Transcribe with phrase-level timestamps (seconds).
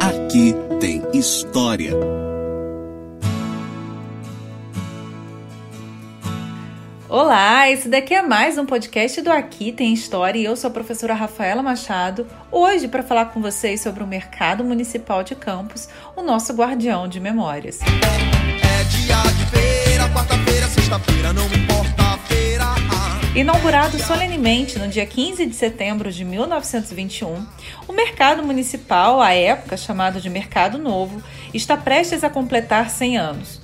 [0.00, 1.92] Aqui tem história.
[7.08, 10.72] Olá, esse daqui é mais um podcast do Aqui Tem História e eu sou a
[10.72, 16.22] professora Rafaela Machado, hoje para falar com vocês sobre o Mercado Municipal de Campos, o
[16.22, 17.80] nosso guardião de memórias.
[17.82, 19.41] É dia
[23.34, 27.46] Inaugurado solenemente no dia 15 de setembro de 1921,
[27.88, 31.22] o Mercado Municipal, à época chamado de Mercado Novo,
[31.54, 33.62] está prestes a completar 100 anos.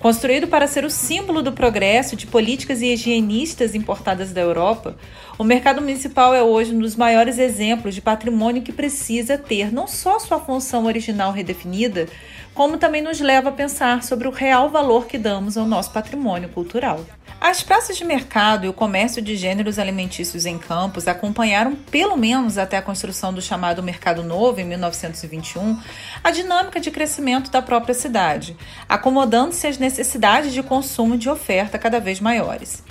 [0.00, 4.96] Construído para ser o símbolo do progresso de políticas higienistas importadas da Europa,
[5.38, 9.86] o mercado municipal é hoje um dos maiores exemplos de patrimônio que precisa ter não
[9.86, 12.08] só sua função original redefinida,
[12.54, 16.48] como também nos leva a pensar sobre o real valor que damos ao nosso patrimônio
[16.48, 17.04] cultural.
[17.40, 22.58] As praças de mercado e o comércio de gêneros alimentícios em Campos acompanharam, pelo menos
[22.58, 25.80] até a construção do chamado Mercado Novo, em 1921,
[26.22, 28.54] a dinâmica de crescimento da própria cidade,
[28.86, 32.82] acomodando-se às necessidades de consumo de oferta cada vez maiores.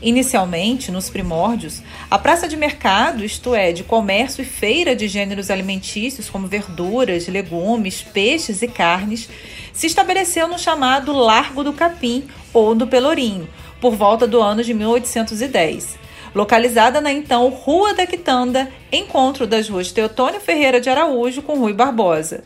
[0.00, 5.50] Inicialmente, nos primórdios, a praça de mercado, isto é, de comércio e feira de gêneros
[5.50, 9.28] alimentícios como verduras, legumes, peixes e carnes,
[9.74, 13.48] se estabeleceu no chamado Largo do Capim ou do Pelourinho,
[13.80, 15.98] por volta do ano de 1810.
[16.34, 21.72] Localizada na então Rua da Quitanda, encontro das ruas Teotônio Ferreira de Araújo com Rui
[21.72, 22.44] Barbosa.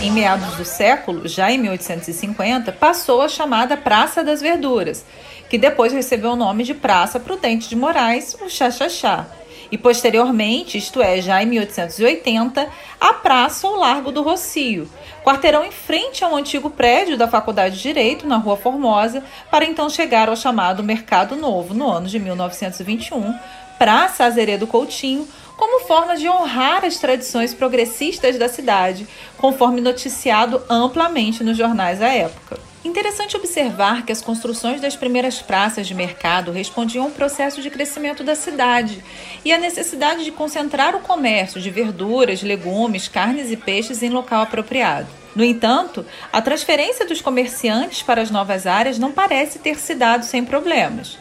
[0.00, 5.04] Em meados do século, já em 1850, passou a chamada Praça das Verduras,
[5.50, 9.26] que depois recebeu o nome de Praça Prudente de Moraes, o Xaxaxá
[9.70, 12.68] e posteriormente, isto é, já em 1880,
[13.00, 14.88] a Praça ou Largo do Rocio,
[15.24, 19.90] quarteirão em frente ao antigo prédio da Faculdade de Direito, na Rua Formosa, para então
[19.90, 23.34] chegar ao chamado Mercado Novo, no ano de 1921,
[23.78, 31.42] Praça Azeredo Coutinho, como forma de honrar as tradições progressistas da cidade, conforme noticiado amplamente
[31.42, 32.67] nos jornais à época.
[32.84, 38.22] Interessante observar que as construções das primeiras praças de mercado respondiam ao processo de crescimento
[38.22, 39.02] da cidade
[39.44, 44.42] e à necessidade de concentrar o comércio de verduras, legumes, carnes e peixes em local
[44.42, 45.08] apropriado.
[45.34, 50.24] No entanto, a transferência dos comerciantes para as novas áreas não parece ter se dado
[50.24, 51.18] sem problemas.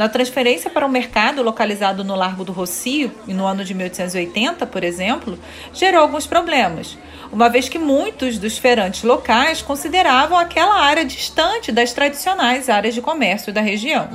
[0.00, 4.66] Na transferência para o um mercado localizado no Largo do Rocio, no ano de 1880,
[4.66, 5.38] por exemplo,
[5.74, 6.96] gerou alguns problemas,
[7.30, 13.02] uma vez que muitos dos feirantes locais consideravam aquela área distante das tradicionais áreas de
[13.02, 14.08] comércio da região.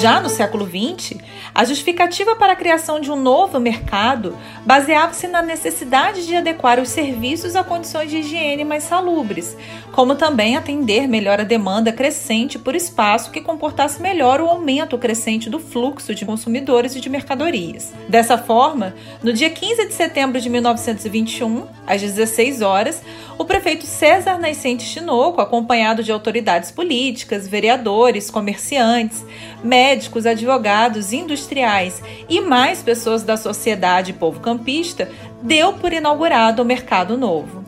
[0.00, 1.20] Já no século XX,
[1.54, 4.34] a justificativa para a criação de um novo mercado
[4.64, 9.54] baseava-se na necessidade de adequar os serviços a condições de higiene mais salubres,
[9.92, 15.50] como também atender melhor a demanda crescente por espaço que comportasse melhor o aumento crescente
[15.50, 17.92] do fluxo de consumidores e de mercadorias.
[18.08, 23.02] Dessa forma, no dia 15 de setembro de 1921, às 16 horas,
[23.40, 29.24] o prefeito César Nascente Chinoco, acompanhado de autoridades políticas, vereadores, comerciantes,
[29.64, 36.66] médicos, advogados, industriais e mais pessoas da sociedade e povo campista, deu por inaugurado o
[36.66, 37.64] Mercado Novo.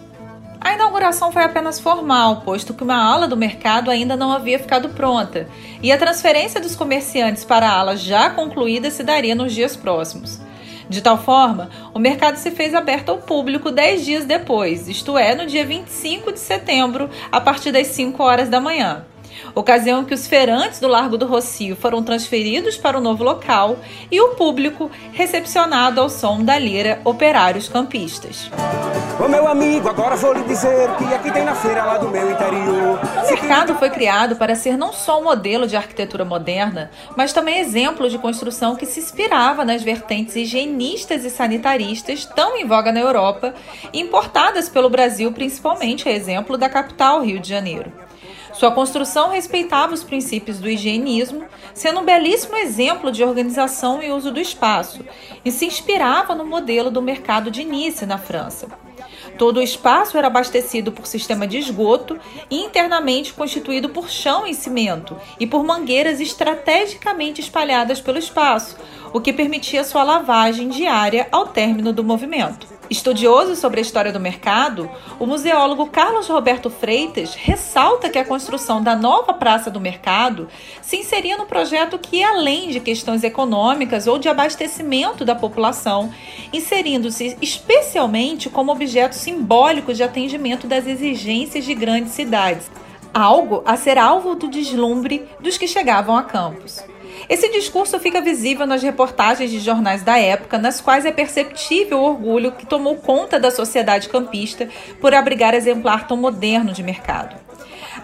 [0.61, 4.91] A inauguração foi apenas formal, posto que uma ala do mercado ainda não havia ficado
[4.91, 5.49] pronta,
[5.83, 10.39] e a transferência dos comerciantes para a ala já concluída se daria nos dias próximos.
[10.93, 15.35] De tal forma, o mercado se fez aberto ao público 10 dias depois, isto é,
[15.35, 19.07] no dia 25 de setembro, a partir das 5 horas da manhã
[19.55, 23.79] ocasião que os feirantes do Largo do Rocio foram transferidos para o novo local
[24.11, 28.51] e o público recepcionado ao som da lira Operários Campistas.
[29.23, 32.29] Ô meu amigo, agora vou lhe dizer que aqui tem na feira lá do meu
[32.29, 32.99] interior.
[33.23, 37.61] O mercado foi criado para ser não só um modelo de arquitetura moderna, mas também
[37.61, 42.99] exemplo de construção que se inspirava nas vertentes higienistas e sanitaristas tão em voga na
[42.99, 43.55] Europa
[43.95, 47.93] importadas pelo Brasil, principalmente a exemplo da capital Rio de Janeiro.
[48.53, 54.33] Sua construção respeitava os princípios do higienismo, sendo um belíssimo exemplo de organização e uso
[54.33, 55.05] do espaço,
[55.45, 58.67] e se inspirava no modelo do mercado de Nice, na França.
[59.39, 62.19] Todo o espaço era abastecido por sistema de esgoto
[62.51, 68.77] e internamente constituído por chão e cimento e por mangueiras estrategicamente espalhadas pelo espaço,
[69.13, 72.67] o que permitia sua lavagem diária ao término do movimento.
[72.91, 78.83] Estudioso sobre a história do mercado, o museólogo Carlos Roberto Freitas ressalta que a construção
[78.83, 80.47] da nova Praça do Mercado
[80.83, 86.13] se inseria no projeto que ia além de questões econômicas ou de abastecimento da população,
[86.53, 92.71] inserindo-se especialmente como objeto simbólico de atendimento das exigências de grandes cidades,
[93.15, 96.83] algo a ser alvo do deslumbre dos que chegavam a Campos.
[97.33, 102.05] Esse discurso fica visível nas reportagens de jornais da época, nas quais é perceptível o
[102.05, 104.69] orgulho que tomou conta da sociedade campista
[105.01, 107.35] por abrigar exemplar tão moderno de mercado.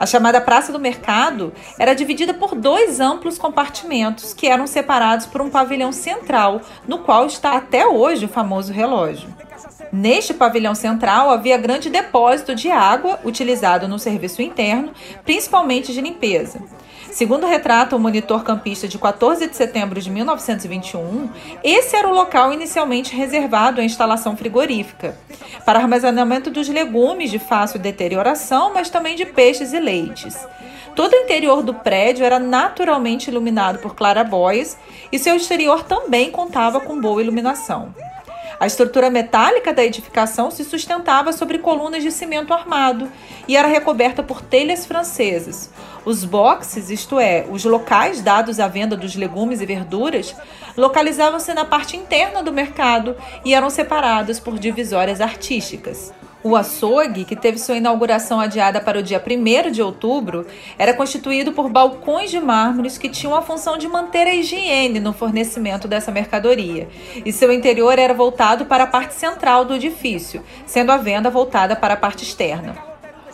[0.00, 5.42] A chamada Praça do Mercado era dividida por dois amplos compartimentos que eram separados por
[5.42, 9.28] um pavilhão central, no qual está até hoje o famoso relógio.
[9.92, 14.90] Neste pavilhão central havia grande depósito de água utilizado no serviço interno,
[15.22, 16.62] principalmente de limpeza.
[17.12, 21.31] Segundo retrata o monitor campista de 14 de setembro de 1921,
[21.64, 25.16] esse era o local inicialmente reservado à instalação frigorífica,
[25.64, 30.37] para armazenamento dos legumes de fácil deterioração, mas também de peixes e leites.
[30.94, 34.76] Todo o interior do prédio era naturalmente iluminado por clarabóias
[35.11, 37.94] e seu exterior também contava com boa iluminação.
[38.60, 43.08] A estrutura metálica da edificação se sustentava sobre colunas de cimento armado
[43.46, 45.70] e era recoberta por telhas francesas.
[46.05, 50.34] Os boxes, isto é, os locais dados à venda dos legumes e verduras,
[50.76, 53.14] localizavam-se na parte interna do mercado
[53.44, 56.12] e eram separados por divisórias artísticas.
[56.43, 60.46] O açougue, que teve sua inauguração adiada para o dia 1 de outubro,
[60.79, 65.12] era constituído por balcões de mármores que tinham a função de manter a higiene no
[65.12, 66.88] fornecimento dessa mercadoria,
[67.25, 71.75] e seu interior era voltado para a parte central do edifício, sendo a venda voltada
[71.75, 72.88] para a parte externa.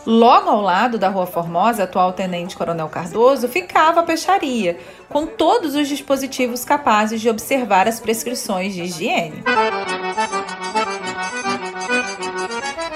[0.05, 4.77] Logo ao lado da Rua Formosa, atual Tenente Coronel Cardoso, ficava a peixaria,
[5.09, 9.43] com todos os dispositivos capazes de observar as prescrições de higiene.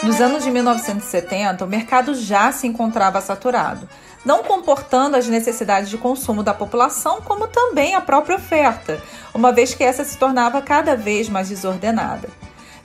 [0.02, 3.88] Nos anos de 1970, o mercado já se encontrava saturado,
[4.24, 9.02] não comportando as necessidades de consumo da população, como também a própria oferta,
[9.34, 12.30] uma vez que essa se tornava cada vez mais desordenada.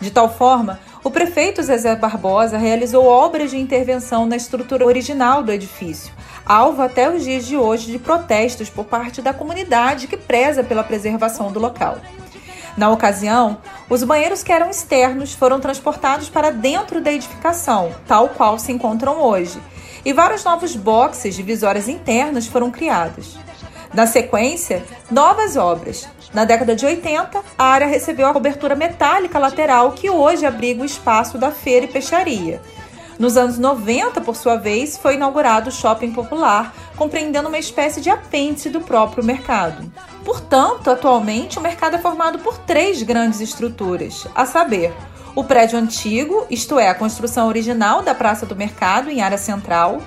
[0.00, 5.52] De tal forma, o prefeito Zezé Barbosa realizou obras de intervenção na estrutura original do
[5.52, 6.12] edifício,
[6.44, 10.82] alvo até os dias de hoje de protestos por parte da comunidade que preza pela
[10.82, 11.98] preservação do local.
[12.76, 18.58] Na ocasião, os banheiros que eram externos foram transportados para dentro da edificação, tal qual
[18.58, 19.60] se encontram hoje,
[20.04, 23.38] e vários novos boxes divisórias internas foram criados.
[23.94, 26.08] Na sequência, novas obras.
[26.32, 30.86] Na década de 80, a área recebeu a cobertura metálica lateral que hoje abriga o
[30.86, 32.60] espaço da feira e peixaria.
[33.16, 38.10] Nos anos 90, por sua vez, foi inaugurado o shopping popular, compreendendo uma espécie de
[38.10, 39.88] apêndice do próprio mercado.
[40.24, 44.92] Portanto, atualmente o mercado é formado por três grandes estruturas, a saber,
[45.34, 50.00] o prédio antigo, isto é, a construção original da Praça do Mercado em área central,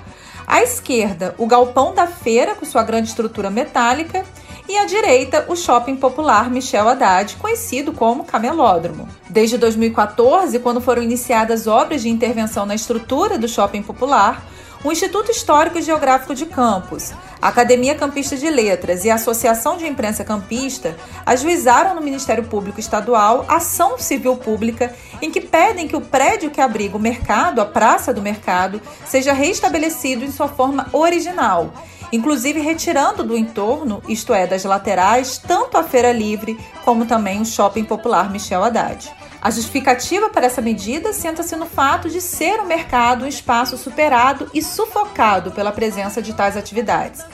[0.46, 4.24] à esquerda, o galpão da feira com sua grande estrutura metálica.
[4.66, 9.08] E à direita, o shopping popular Michel Haddad, conhecido como Camelódromo.
[9.28, 14.44] Desde 2014, quando foram iniciadas obras de intervenção na estrutura do shopping popular,
[14.84, 19.76] o Instituto Histórico e Geográfico de Campos, a Academia Campista de Letras e a Associação
[19.76, 20.96] de Imprensa Campista
[21.26, 26.60] ajuizaram no Ministério Público Estadual ação civil pública em que pedem que o prédio que
[26.60, 31.72] abriga o mercado, a Praça do Mercado, seja restabelecido em sua forma original,
[32.12, 37.46] inclusive retirando do entorno, isto é, das laterais, tanto a Feira Livre como também o
[37.46, 39.17] Shopping Popular Michel Haddad.
[39.40, 44.50] A justificativa para essa medida senta-se no fato de ser o mercado um espaço superado
[44.52, 47.24] e sufocado pela presença de tais atividades.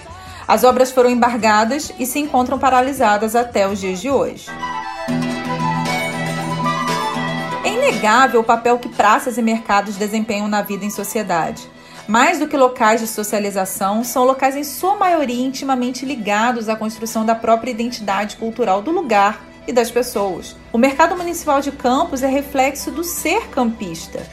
[0.46, 4.46] As obras foram embargadas e se encontram paralisadas até os dias de hoje.
[7.64, 11.66] É inegável o papel que praças e mercados desempenham na vida em sociedade.
[12.06, 17.24] Mais do que locais de socialização, são locais em sua maioria intimamente ligados à construção
[17.24, 20.56] da própria identidade cultural do lugar e das pessoas.
[20.72, 24.26] O mercado municipal de Campos é reflexo do ser campista.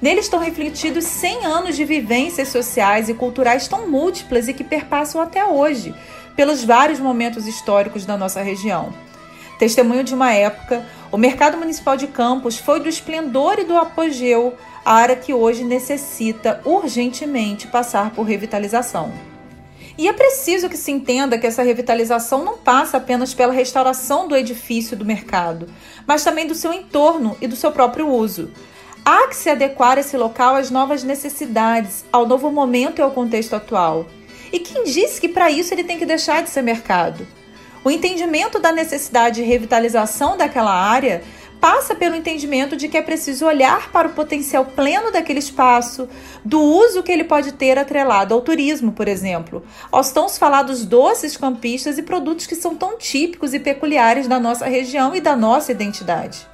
[0.00, 5.20] Nele estão refletidos 100 anos de vivências sociais e culturais tão múltiplas e que perpassam
[5.20, 5.94] até hoje
[6.36, 8.92] pelos vários momentos históricos da nossa região.
[9.58, 14.54] Testemunho de uma época, o mercado municipal de Campos foi do esplendor e do apogeu,
[14.84, 19.33] área que hoje necessita urgentemente passar por revitalização.
[19.96, 24.34] E é preciso que se entenda que essa revitalização não passa apenas pela restauração do
[24.34, 25.68] edifício do mercado,
[26.06, 28.50] mas também do seu entorno e do seu próprio uso.
[29.04, 33.54] Há que se adequar esse local às novas necessidades, ao novo momento e ao contexto
[33.54, 34.06] atual.
[34.52, 37.26] E quem disse que para isso ele tem que deixar de ser mercado?
[37.84, 41.22] O entendimento da necessidade de revitalização daquela área
[41.64, 46.06] passa pelo entendimento de que é preciso olhar para o potencial pleno daquele espaço,
[46.44, 51.38] do uso que ele pode ter atrelado ao turismo, por exemplo, aos tão falados doces
[51.38, 55.72] campistas e produtos que são tão típicos e peculiares da nossa região e da nossa
[55.72, 56.46] identidade.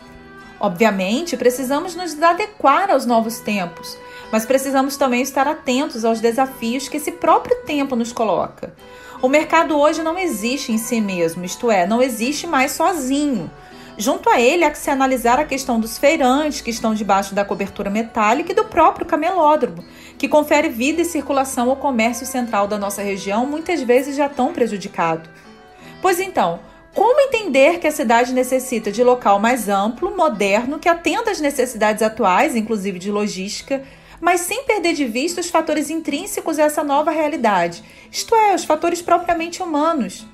[0.60, 3.98] Obviamente, precisamos nos adequar aos novos tempos,
[4.30, 8.72] mas precisamos também estar atentos aos desafios que esse próprio tempo nos coloca.
[9.20, 13.50] O mercado hoje não existe em si mesmo, isto é, não existe mais sozinho.
[14.00, 17.44] Junto a ele, há que se analisar a questão dos feirantes que estão debaixo da
[17.44, 19.84] cobertura metálica e do próprio camelódromo,
[20.16, 24.54] que confere vida e circulação ao comércio central da nossa região, muitas vezes já tão
[24.54, 25.28] prejudicado.
[26.00, 26.60] Pois então,
[26.94, 32.02] como entender que a cidade necessita de local mais amplo, moderno, que atenda às necessidades
[32.02, 33.82] atuais, inclusive de logística,
[34.18, 38.64] mas sem perder de vista os fatores intrínsecos a essa nova realidade, isto é, os
[38.64, 40.26] fatores propriamente humanos?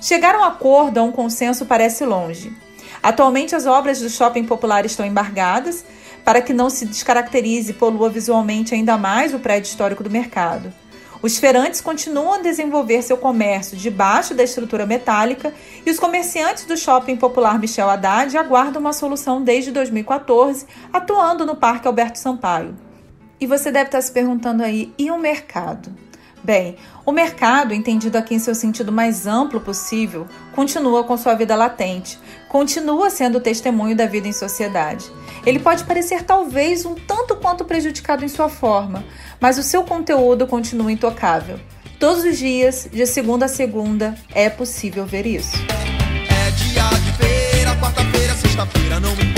[0.00, 2.64] Chegar a um acordo, a um consenso, parece longe.
[3.06, 5.84] Atualmente, as obras do shopping popular estão embargadas
[6.24, 10.74] para que não se descaracterize e polua visualmente ainda mais o prédio histórico do mercado.
[11.22, 15.54] Os feirantes continuam a desenvolver seu comércio debaixo da estrutura metálica
[15.86, 21.54] e os comerciantes do shopping popular Michel Haddad aguardam uma solução desde 2014, atuando no
[21.54, 22.76] Parque Alberto Sampaio.
[23.40, 25.94] E você deve estar se perguntando aí, e o mercado?
[26.42, 31.54] Bem, o mercado, entendido aqui em seu sentido mais amplo possível, continua com sua vida
[31.54, 35.08] latente, continua sendo testemunho da vida em sociedade.
[35.46, 39.04] Ele pode parecer talvez um tanto quanto prejudicado em sua forma,
[39.40, 41.60] mas o seu conteúdo continua intocável.
[42.00, 45.56] Todos os dias, de segunda a segunda, é possível ver isso.
[46.28, 49.35] É dia de feira, quarta-feira, sexta-feira, não me